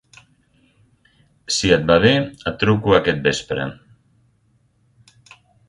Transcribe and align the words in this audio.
Si 1.57 1.69
et 1.75 1.85
va 1.91 1.99
bé, 2.05 2.13
et 2.53 2.57
truco 2.63 2.97
aquest 3.01 3.23
vespre. 3.29 3.71